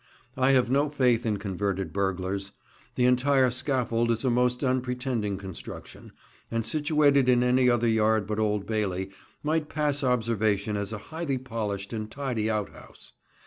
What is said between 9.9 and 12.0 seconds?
observation as a highly polished